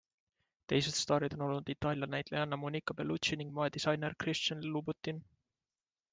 [0.71, 5.23] Teised staarid on olnud Itaalia näitlejanna Monica Bellucci ning moedisainer Christian Louboutin.